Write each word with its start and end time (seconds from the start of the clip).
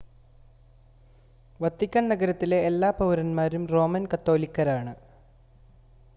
Vatican 1.59 2.09
നഗരത്തിലെ 2.09 2.65
എല്ലാ 2.65 2.89
പൌരന്മാരും 2.91 3.67
റോമൻ 3.67 4.05
കത്തോലിക്കരാണ് 4.13 4.93